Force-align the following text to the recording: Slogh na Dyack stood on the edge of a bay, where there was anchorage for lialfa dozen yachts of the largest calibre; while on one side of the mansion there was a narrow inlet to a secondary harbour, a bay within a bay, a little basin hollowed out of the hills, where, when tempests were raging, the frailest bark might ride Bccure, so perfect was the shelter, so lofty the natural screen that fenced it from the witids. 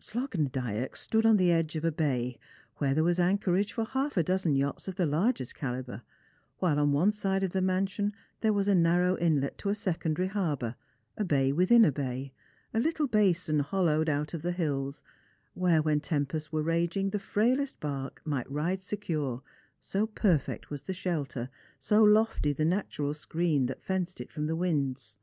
Slogh 0.00 0.36
na 0.36 0.48
Dyack 0.48 0.96
stood 0.96 1.24
on 1.24 1.36
the 1.36 1.52
edge 1.52 1.76
of 1.76 1.84
a 1.84 1.92
bay, 1.92 2.38
where 2.78 2.92
there 2.92 3.04
was 3.04 3.20
anchorage 3.20 3.72
for 3.72 3.84
lialfa 3.86 4.24
dozen 4.24 4.56
yachts 4.56 4.88
of 4.88 4.96
the 4.96 5.06
largest 5.06 5.54
calibre; 5.54 6.02
while 6.58 6.80
on 6.80 6.90
one 6.90 7.12
side 7.12 7.44
of 7.44 7.52
the 7.52 7.62
mansion 7.62 8.12
there 8.40 8.52
was 8.52 8.66
a 8.66 8.74
narrow 8.74 9.16
inlet 9.18 9.56
to 9.58 9.68
a 9.68 9.76
secondary 9.76 10.26
harbour, 10.26 10.74
a 11.16 11.22
bay 11.24 11.52
within 11.52 11.84
a 11.84 11.92
bay, 11.92 12.32
a 12.74 12.80
little 12.80 13.06
basin 13.06 13.60
hollowed 13.60 14.08
out 14.08 14.34
of 14.34 14.42
the 14.42 14.50
hills, 14.50 15.04
where, 15.54 15.80
when 15.80 16.00
tempests 16.00 16.50
were 16.50 16.64
raging, 16.64 17.10
the 17.10 17.20
frailest 17.20 17.78
bark 17.78 18.20
might 18.24 18.50
ride 18.50 18.80
Bccure, 18.80 19.40
so 19.78 20.04
perfect 20.08 20.68
was 20.68 20.82
the 20.82 20.94
shelter, 20.94 21.48
so 21.78 22.02
lofty 22.02 22.52
the 22.52 22.64
natural 22.64 23.14
screen 23.14 23.66
that 23.66 23.84
fenced 23.84 24.20
it 24.20 24.32
from 24.32 24.46
the 24.46 24.56
witids. 24.56 25.18